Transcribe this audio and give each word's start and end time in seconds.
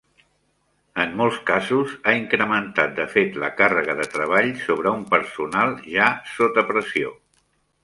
En 1.01 1.11
molts 1.19 1.35
casos, 1.49 1.93
ha 2.11 2.15
incrementat 2.21 2.95
de 3.01 3.05
fet 3.17 3.37
la 3.45 3.51
càrrega 3.61 3.97
de 4.01 4.09
treball 4.15 4.51
sobre 4.65 4.95
un 5.01 5.07
personal 5.15 5.79
ja 5.93 6.11
sota 6.35 6.67
pressió. 6.75 7.17